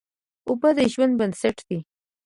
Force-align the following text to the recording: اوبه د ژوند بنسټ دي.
اوبه 0.47 0.69
د 0.77 0.79
ژوند 0.93 1.13
بنسټ 1.19 1.57
دي. 1.67 1.79